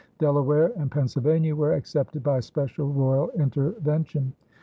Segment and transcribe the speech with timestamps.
[0.17, 4.33] Delaware and Pennsylvania were excepted by special royal intervention.